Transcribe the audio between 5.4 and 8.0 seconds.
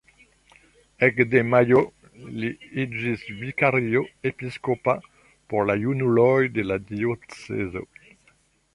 por la junuloj de la diocezo.